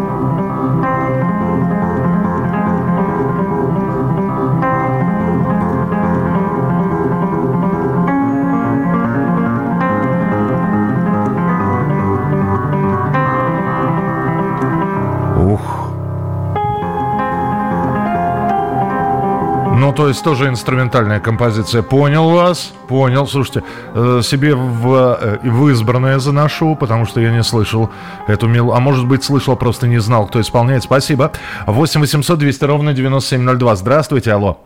[19.80, 21.80] Ну, то есть тоже инструментальная композиция.
[21.82, 23.26] Понял вас, понял.
[23.26, 23.62] Слушайте,
[23.94, 27.88] э, себе в, э, в избранное заношу, потому что я не слышал
[28.26, 28.76] эту мелодию.
[28.76, 30.82] А может быть, слышал, просто не знал, кто исполняет.
[30.82, 31.32] Спасибо.
[31.66, 33.76] 8 800 200 ровно 9702.
[33.76, 34.60] Здравствуйте, алло.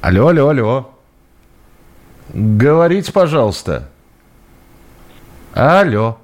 [0.00, 0.90] Алло, алло, алло.
[2.32, 3.90] Говорите, пожалуйста.
[5.52, 6.16] Алло.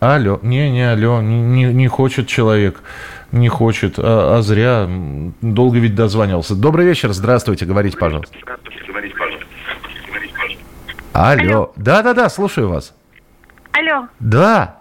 [0.00, 0.38] Алло.
[0.42, 1.22] Не, не алло.
[1.22, 2.82] Не, не- не хочет человек.
[3.32, 3.94] Не хочет.
[3.98, 4.86] А, а зря.
[5.40, 6.54] Долго ведь дозванивался.
[6.54, 7.10] Добрый вечер.
[7.12, 7.64] Здравствуйте.
[7.64, 8.36] Говорите, пожалуйста.
[11.12, 11.72] Алло.
[11.76, 12.94] Да-да-да, слушаю вас.
[13.72, 14.06] Алло.
[14.20, 14.76] Да.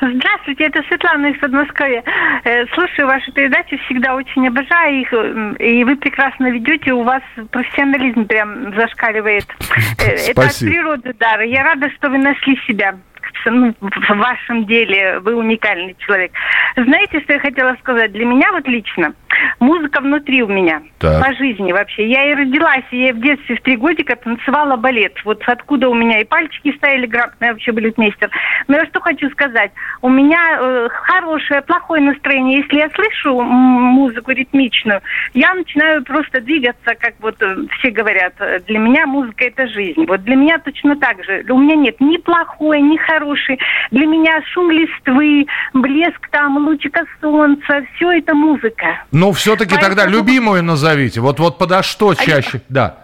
[0.00, 2.02] Здравствуйте, это Светлана из Подмосковья.
[2.44, 7.22] Э, Слушаю ваши передачи, всегда очень обожаю их, м, и вы прекрасно ведете, у вас
[7.50, 9.44] профессионализм прям зашкаливает.
[9.98, 10.70] Э, Это от Спасибо.
[10.70, 11.40] природы дар.
[11.42, 12.96] Я рада, что вы нашли себя
[13.46, 16.32] ну, в вашем деле, вы уникальный человек.
[16.76, 18.12] Знаете, что я хотела сказать?
[18.12, 19.14] Для меня вот лично
[19.58, 21.24] музыка внутри у меня, Так.
[21.24, 22.08] по жизни вообще.
[22.08, 25.14] Я и родилась, и я в детстве в три годика танцевала балет.
[25.24, 28.30] Вот откуда у меня и пальчики стояли грамотные, вообще балетмейстер.
[28.68, 29.72] Но я что хочу сказать.
[30.02, 32.58] У меня э, хорошее, плохое настроение.
[32.60, 35.00] Если я слышу музыку ритмичную,
[35.34, 38.34] я начинаю просто двигаться, как вот э, все говорят.
[38.66, 40.04] Для меня музыка это жизнь.
[40.06, 41.44] Вот для меня точно так же.
[41.48, 42.96] У меня нет ни плохой, ни
[43.30, 43.58] хороший.
[43.90, 49.04] Для меня шум листвы, блеск там, лучика солнца, все это музыка.
[49.12, 51.20] Ну, все-таки тогда любимую назовите.
[51.20, 52.60] Вот, вот подо что чаще?
[52.68, 52.96] Да.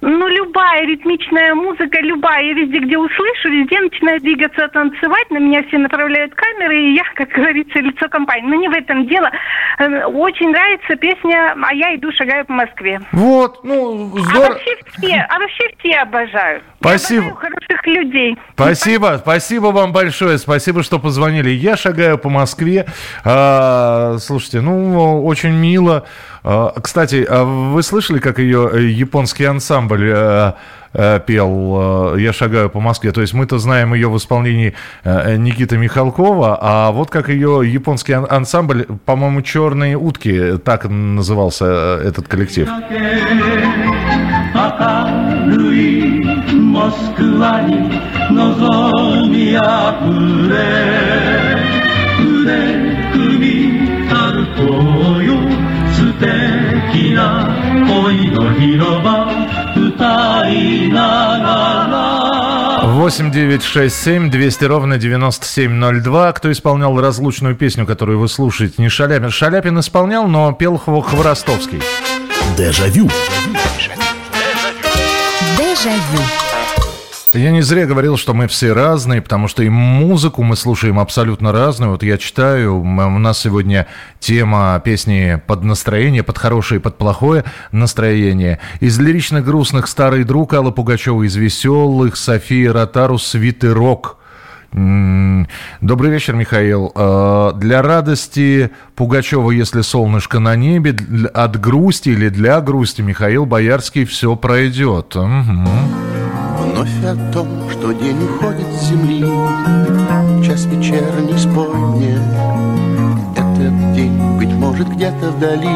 [0.00, 5.62] Ну, любая ритмичная музыка, любая, я везде, где услышу, везде начинаю двигаться, танцевать, на меня
[5.64, 8.48] все направляют камеры, и я, как говорится, лицо компании.
[8.48, 9.30] Но не в этом дело.
[9.78, 13.00] Э, Очень нравится песня «А я иду, шагаю по Москве».
[13.12, 14.52] Вот, ну, А здорово.
[14.52, 16.62] вообще все, а вообще все обожаю.
[16.80, 17.22] Спасибо.
[17.24, 18.38] Я обожаю хороших людей.
[18.54, 21.50] Спасибо, спасибо вам большое, спасибо, что позвонили.
[21.50, 22.86] Я шагаю по Москве.
[23.24, 26.06] А, слушайте, ну, очень мило.
[26.42, 30.52] А, кстати, а вы слышали, как ее э, японский ансамбль э,
[30.94, 33.12] э, пел «Я шагаю по Москве»?
[33.12, 34.74] То есть мы-то знаем ее в исполнении
[35.04, 42.28] Никиты Михалкова, а вот как ее японский ан- ансамбль, по-моему, «Черные утки», так назывался этот
[42.28, 42.68] коллектив.
[53.40, 54.99] 明
[57.19, 57.53] 敵な
[57.87, 59.27] 恋の広場
[59.75, 66.33] 歌いながら 8 9 6 7 200 ровно 9702.
[66.33, 68.75] Кто исполнял разлучную песню, которую вы слушаете?
[68.81, 69.29] Не Шаляпин.
[69.29, 71.81] Шаляпин исполнял, но пел Хво- Хворостовский.
[72.57, 73.09] Дежавю.
[75.57, 76.38] Дежавю.
[77.32, 81.52] Я не зря говорил, что мы все разные, потому что и музыку мы слушаем абсолютно
[81.52, 81.92] разную.
[81.92, 83.86] Вот я читаю, у нас сегодня
[84.18, 88.58] тема песни под настроение, под хорошее и под плохое настроение.
[88.80, 94.16] Из лиричных грустных «Старый друг» Алла Пугачева, из веселых София Ротару «Свитерок».
[94.72, 95.46] М,
[95.80, 96.90] Добрый вечер, Михаил.
[96.96, 100.96] Э, Для радости Пугачева, если солнышко на небе,
[101.32, 105.14] от грусти или для грусти Михаил Боярский все пройдет.
[105.14, 105.68] Мгм.
[106.80, 109.20] Вновь о том, что день уходит с земли,
[110.42, 112.18] Час вечерний спой мне.
[113.36, 115.68] Этот день, быть может, где-то вдали,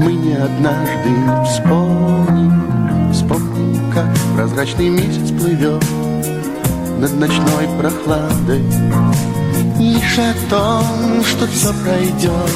[0.00, 1.10] Мы не однажды
[1.44, 5.84] вспомним, Вспомним, как прозрачный месяц плывет
[6.98, 8.64] Над ночной прохладой.
[9.78, 12.50] Лишь о том, что все пройдет,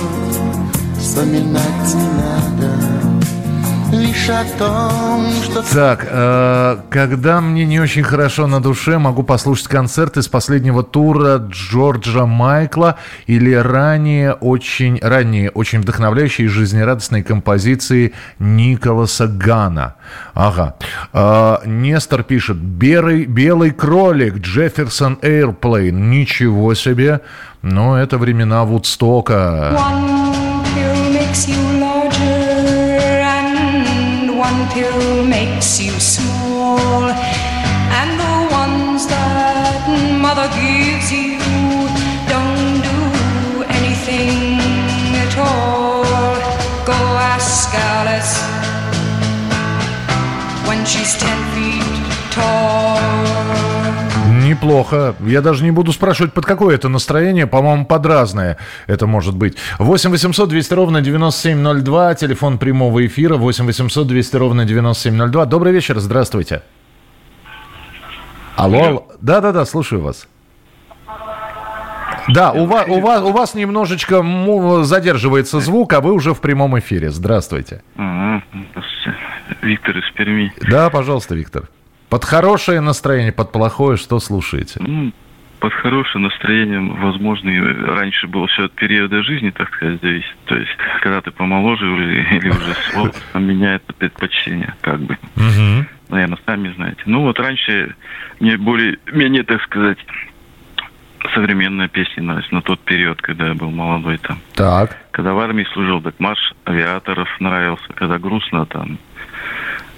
[0.98, 2.99] Вспоминать не надо.
[3.92, 5.62] Лишь о том, что...
[5.74, 11.38] Так, э, когда мне не очень хорошо на душе, могу послушать концерт из последнего тура
[11.38, 19.96] Джорджа Майкла или ранее очень, ранее очень вдохновляющие и жизнерадостные композиции Николаса Гана.
[20.34, 20.76] Ага.
[21.12, 26.10] Э, Нестор пишет, белый, белый кролик, Джефферсон Эйрплейн.
[26.10, 27.20] Ничего себе.
[27.62, 29.76] Но это времена Вудстока.
[29.76, 31.79] One pill makes you
[34.72, 37.10] pill makes you small.
[38.00, 39.82] And the ones that
[40.20, 41.38] mother gives you
[42.32, 43.00] don't do
[43.78, 44.60] anything
[45.24, 46.04] at all.
[46.86, 46.98] Go
[47.34, 48.34] ask Alice
[50.68, 52.89] when she's ten feet tall.
[54.60, 55.14] Неплохо.
[55.20, 57.46] Я даже не буду спрашивать, под какое это настроение.
[57.46, 59.56] По-моему, под разное это может быть.
[59.78, 62.14] 8 800 200 ровно 9702.
[62.14, 63.36] Телефон прямого эфира.
[63.36, 65.46] 8 800 200 ровно 9702.
[65.46, 65.98] Добрый вечер.
[65.98, 66.62] Здравствуйте.
[68.56, 69.06] Алло.
[69.22, 70.28] Да-да-да, слушаю вас.
[72.28, 74.22] Да, у вас, у, вас, у вас немножечко
[74.84, 77.10] задерживается звук, а вы уже в прямом эфире.
[77.10, 77.82] Здравствуйте.
[77.94, 79.18] Здравствуйте.
[79.62, 80.52] Виктор из Перми.
[80.70, 81.68] Да, пожалуйста, Виктор.
[82.10, 84.80] Под хорошее настроение, под плохое, что слушаете?
[84.80, 85.12] Ну,
[85.60, 90.34] под хорошим настроением, возможно, и раньше было все от периода жизни, так сказать, зависит.
[90.46, 95.16] То есть, когда ты помоложе или, или уже с возрастом меняет предпочтение, как бы.
[96.08, 97.02] Наверное, сами знаете.
[97.06, 97.94] Ну, вот раньше
[98.40, 99.98] мне более-менее, так сказать,
[101.34, 104.40] современная песня нравится на тот период, когда я был молодой там.
[104.54, 104.96] Так.
[105.12, 107.92] Когда в армии служил, так марш авиаторов нравился.
[107.94, 108.98] Когда грустно, там,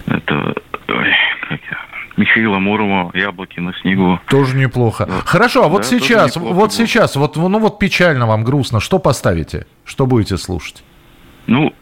[0.07, 0.55] это,
[0.89, 1.15] ой,
[1.49, 1.79] как я,
[2.17, 4.21] Михаила Муромова «Яблоки на снегу».
[4.29, 5.09] Тоже неплохо.
[5.25, 6.71] Хорошо, а вот Да, сейчас, вот было.
[6.71, 9.67] сейчас, вот, ну вот печально вам, грустно, что поставите?
[9.85, 10.83] Что будете слушать?
[11.47, 11.73] Ну,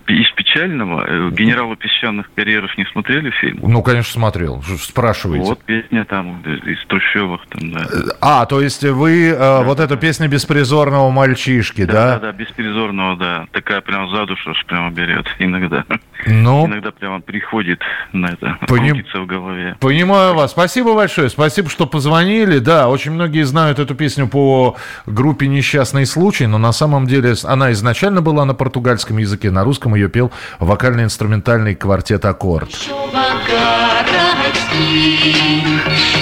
[0.61, 3.61] печального, э, «Генерала песчаных карьеров» не смотрели фильм?
[3.63, 4.63] Ну, конечно, смотрел.
[4.81, 5.45] Спрашиваете.
[5.47, 7.87] Вот песня там э, из трущобах там, да.
[8.21, 12.19] А, то есть вы э, вот эту песню беспризорного мальчишки, Да, да?
[12.19, 13.47] да, да, беспризорного, да.
[13.53, 15.85] Такая прям за душу прямо берет иногда.
[16.27, 16.67] Ну.
[16.67, 17.81] Иногда прямо приходит
[18.13, 19.77] на это, Поним- в голове.
[19.81, 20.51] Понимаю вас.
[20.51, 21.31] Спасибо большое.
[21.31, 22.59] Спасибо, что позвонили.
[22.59, 27.73] Да, очень многие знают эту песню по группе «Несчастный случай», но на самом деле она
[27.73, 32.71] изначально была на португальском языке, на русском ее пел вокально-инструментальный квартет «Аккорд».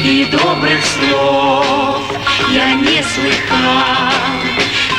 [0.05, 2.03] и добрых слов
[2.51, 4.13] я не слыхал,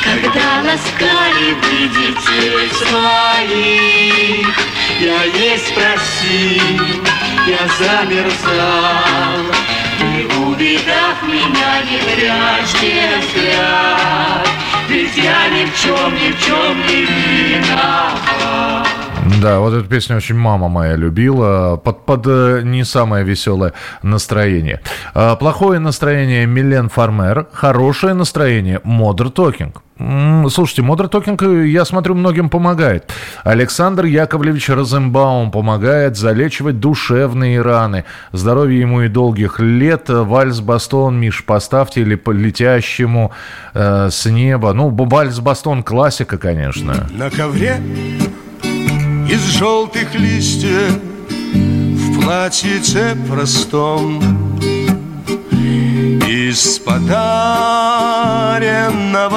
[0.04, 4.54] когда ласкали вы детей своих.
[5.00, 7.02] Я не спросил,
[7.46, 9.44] я замерзал,
[10.00, 14.48] и увидав меня не прячьте взгляд,
[14.88, 19.09] ведь я ни в чем, ни в чем не виноват.
[19.38, 23.72] Да, вот эту песню очень мама моя любила, под, под э, не самое веселое
[24.02, 24.80] настроение.
[25.14, 29.82] А, Плохое настроение Милен Фармер, хорошее настроение Modern Talking.
[30.48, 33.12] Слушайте, Modern Talking, э, я смотрю, многим помогает.
[33.44, 38.04] Александр Яковлевич Розенбаум помогает залечивать душевные раны.
[38.32, 40.08] Здоровья ему и долгих лет.
[40.08, 43.32] Вальс-бастон, Миш, поставьте или по летящему
[43.74, 44.72] э, с неба.
[44.72, 47.06] Ну, вальс-бастон классика, конечно.
[47.10, 47.78] На ковре
[49.30, 50.98] из желтых листьев
[51.30, 54.20] В платьице простом
[56.26, 57.06] Из подаренного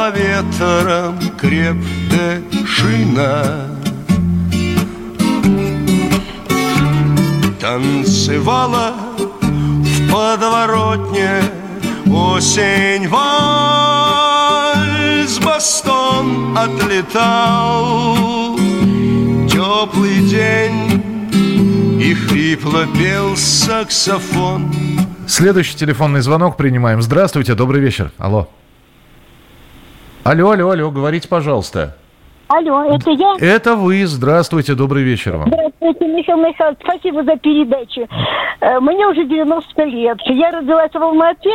[0.10, 3.70] ветром крепкая шина.
[7.62, 8.94] Танцевала
[9.39, 11.44] в подворотне
[12.08, 14.24] осень вальс
[15.39, 18.24] бастон отлетал
[19.74, 21.01] Теплый день
[21.99, 24.71] и хрипло пел саксофон
[25.28, 27.01] Следующий телефонный звонок принимаем.
[27.01, 28.11] Здравствуйте, добрый вечер.
[28.19, 28.47] Алло.
[30.24, 31.97] Алло, алло, алло, говорите, пожалуйста.
[32.49, 33.34] Алло, это я?
[33.39, 34.05] Это вы.
[34.05, 35.51] Здравствуйте, добрый вечер вам.
[35.84, 38.08] Здравствуйте, Михаил Михайлович, спасибо за передачу.
[38.62, 40.18] Э, Мне уже 90 лет.
[40.28, 41.52] Я родилась в Алмате,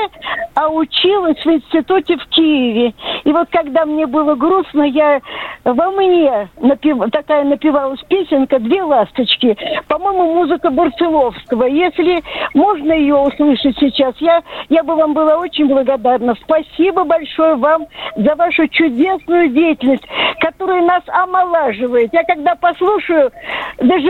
[0.55, 2.93] а училась в институте в Киеве.
[3.24, 5.22] И вот когда мне было грустно, я
[5.64, 9.57] во мне напев- такая напевалась песенка «Две ласточки».
[9.89, 11.64] По-моему, музыка Барцеловского.
[11.64, 12.22] Если
[12.53, 16.35] можно ее услышать сейчас, я, я бы вам была очень благодарна.
[16.43, 20.07] Спасибо большое вам за вашу чудесную деятельность,
[20.41, 22.12] которая нас омолаживает.
[22.12, 23.33] Я когда послушаю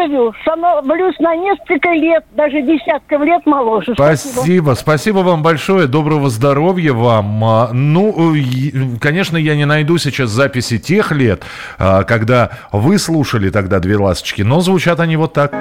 [0.09, 3.94] дежавю, становлюсь на несколько лет, даже десятков лет моложе.
[3.94, 7.44] Спасибо, спасибо вам большое, доброго здоровья вам.
[7.44, 11.42] А, Ну, э, конечно, я не найду сейчас записи тех лет,
[11.78, 15.52] а, когда вы слушали тогда «Две ласточки», но звучат они вот так.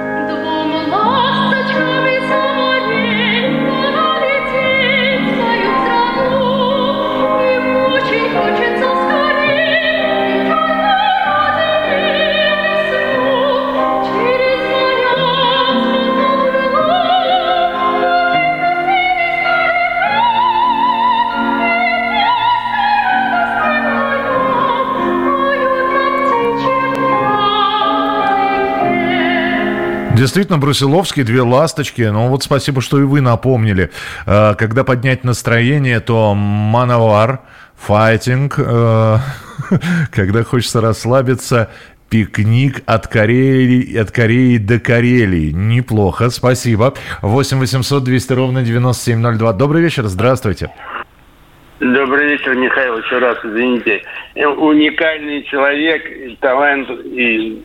[30.18, 32.02] Действительно, Брусиловский, две ласточки.
[32.02, 33.90] Ну вот спасибо, что и вы напомнили.
[34.26, 37.42] Э, Когда поднять настроение, то Мановар,
[37.76, 38.56] Файтинг.
[38.58, 39.16] э,
[40.10, 41.70] Когда хочется расслабиться,
[42.10, 45.52] Пикник от Кореи, от Кореи до Карелии.
[45.52, 46.94] Неплохо, спасибо.
[47.22, 49.52] 8 800 200 ровно 9702.
[49.52, 50.70] Добрый вечер, здравствуйте.
[51.78, 54.02] Добрый вечер, Михаил, еще раз извините.
[54.34, 56.02] Э, Уникальный человек,
[56.40, 57.62] талант и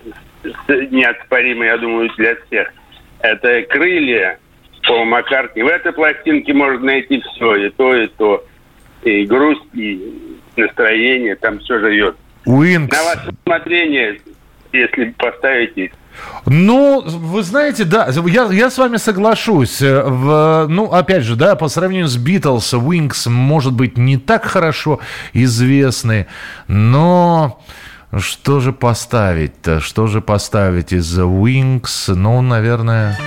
[0.68, 2.72] неоспоримый, я думаю, для всех.
[3.20, 4.39] Это крылья
[4.84, 5.64] Пола Маккартни.
[5.64, 8.46] В этой пластинке можно найти все, и то, и то.
[9.04, 12.16] И грусть, и настроение, там все живет.
[12.46, 12.96] Уинкс.
[12.96, 14.20] На ваше усмотрение,
[14.72, 15.91] если поставите
[16.46, 19.82] Ну, вы знаете, да, я, я с вами соглашусь.
[19.82, 24.46] Э, В, ну, опять же, да, по сравнению с Битлз, Wings, может быть, не так
[24.46, 25.00] хорошо
[25.34, 26.28] известны,
[26.68, 27.62] но
[28.20, 29.80] что же поставить-то?
[29.80, 32.14] Что же поставить из Wings?
[32.14, 33.18] Ну, наверное...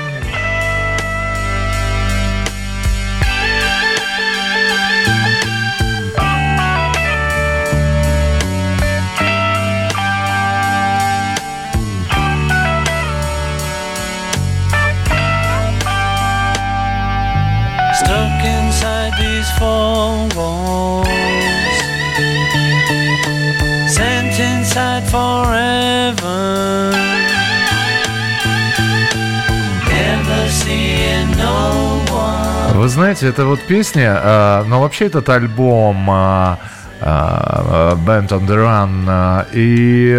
[32.76, 36.58] Вы знаете, это вот песня, а, но вообще этот альбом а,
[37.00, 40.14] а, Band on the Run, а, и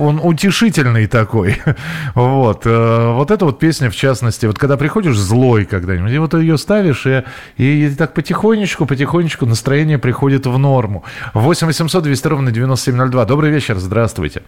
[0.00, 1.62] он утешительный такой.
[2.14, 2.66] Вот.
[2.66, 6.58] э, Вот эта вот песня, в частности, вот когда приходишь злой когда-нибудь, и вот ее
[6.58, 7.22] ставишь, и,
[7.58, 11.04] и так потихонечку, потихонечку настроение приходит в норму.
[11.34, 13.24] 8 800 200 ровно 9702.
[13.24, 14.42] Добрый вечер, здравствуйте.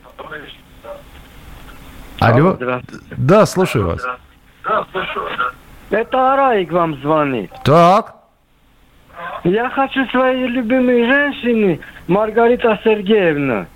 [2.18, 2.56] Алло?
[3.16, 4.02] Да, слушаю вас.
[5.90, 7.50] Это Араик вам звонит.
[7.64, 8.14] Так.
[9.44, 13.66] Я хочу своей любимой женщины, Маргарита Сергеевна.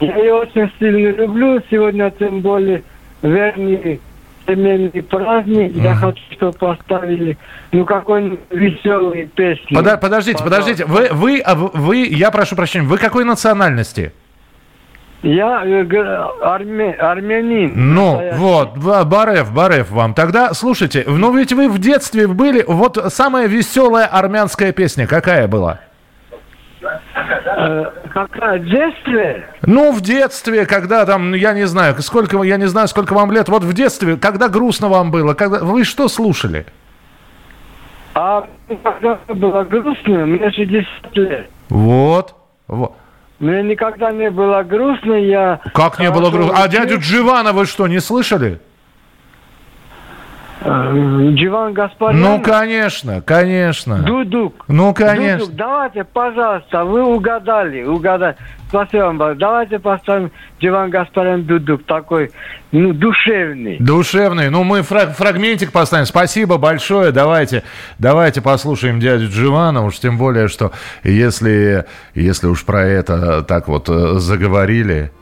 [0.00, 1.60] Я ее очень сильно люблю.
[1.70, 2.82] Сегодня тем более
[3.22, 4.00] верный
[4.46, 5.74] семейный праздник.
[5.76, 7.38] Я хочу, чтобы поставили
[7.72, 9.74] ну какой-нибудь веселый песни.
[9.74, 10.84] Пода- подождите, подождите.
[10.84, 14.12] Вы, вы, а вы- вы, я прошу прощения, вы какой национальности?
[15.24, 17.72] Я э, арме- армянин.
[17.74, 18.38] Ну, Настоящий.
[18.38, 20.12] вот, Ба- Барев, Барев вам.
[20.12, 25.80] Тогда, слушайте, ну ведь вы в детстве были, вот самая веселая армянская песня какая была?
[26.82, 29.46] Э, Какая в детстве?
[29.62, 33.32] Ну, в детстве, когда там, ну, я не знаю, сколько, я не знаю, сколько вам
[33.32, 36.66] лет, вот в детстве, когда грустно вам было, когда, вы что слушали?
[38.14, 38.46] А
[38.84, 41.50] когда было грустно, мне 60 лет.
[41.70, 42.34] Вот.
[42.68, 42.92] вот.
[43.38, 45.60] Мне никогда не было грустно, я...
[45.74, 46.54] Как не было грустно?
[46.56, 48.60] А дядю Дживана вы что, не слышали?
[50.64, 52.20] Э, Дживан Гаспарян?
[52.20, 53.98] Ну, конечно, конечно.
[53.98, 54.64] Дудук.
[54.68, 55.40] Ну, конечно.
[55.40, 58.36] Дудук, давайте, пожалуйста, вы угадали, угадали.
[58.68, 59.38] Спасибо вам.
[59.38, 62.32] Давайте поставим Дживан Гаспарян Дудук, такой,
[62.72, 63.76] ну, душевный.
[63.78, 64.50] Душевный.
[64.50, 66.06] Ну, мы фраг- фрагментик поставим.
[66.06, 67.12] Спасибо большое.
[67.12, 67.62] Давайте,
[67.98, 69.84] давайте послушаем дядю Дживана.
[69.84, 70.72] Уж тем более, что
[71.04, 71.84] если,
[72.14, 75.12] если уж про это так вот э, заговорили.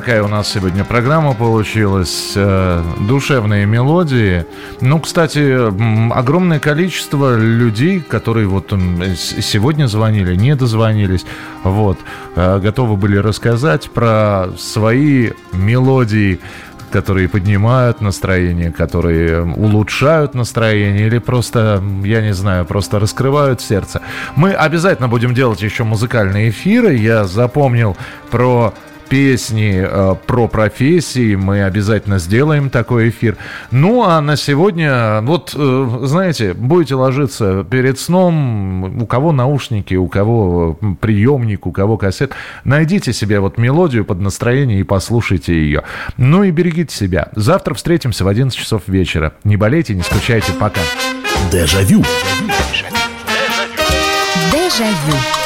[0.00, 2.32] Такая у нас сегодня программа получилась.
[2.36, 4.44] Э, душевные мелодии.
[4.82, 5.56] Ну, кстати,
[6.12, 8.74] огромное количество людей, которые вот
[9.16, 11.24] сегодня звонили, не дозвонились,
[11.62, 11.98] вот,
[12.34, 16.40] э, готовы были рассказать про свои мелодии,
[16.92, 24.02] которые поднимают настроение, которые улучшают настроение или просто, я не знаю, просто раскрывают сердце.
[24.34, 26.96] Мы обязательно будем делать еще музыкальные эфиры.
[26.96, 27.96] Я запомнил
[28.30, 28.74] про
[29.08, 31.34] песни э, про профессии.
[31.34, 33.36] Мы обязательно сделаем такой эфир.
[33.70, 40.08] Ну, а на сегодня, вот, э, знаете, будете ложиться перед сном, у кого наушники, у
[40.08, 42.32] кого приемник, у кого кассет,
[42.64, 45.82] найдите себе вот мелодию под настроение и послушайте ее.
[46.16, 47.28] Ну и берегите себя.
[47.34, 49.32] Завтра встретимся в 11 часов вечера.
[49.44, 50.52] Не болейте, не скучайте.
[50.58, 50.80] Пока.
[51.50, 52.02] Дежавю.
[54.52, 55.45] Дежавю.